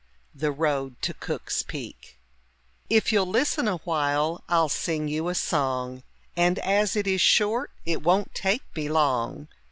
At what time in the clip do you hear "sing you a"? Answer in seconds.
4.67-5.35